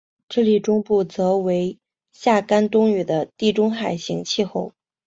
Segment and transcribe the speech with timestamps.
[0.29, 1.77] 智利中部则为
[2.11, 4.73] 夏干冬雨的地中海型气候。